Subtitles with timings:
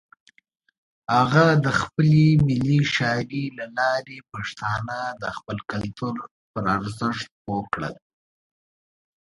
[1.15, 6.13] هغه د خپلې شاعرۍ له لارې پښتانه د خپل کلتور
[6.51, 7.95] پر ارزښت پوه کړل.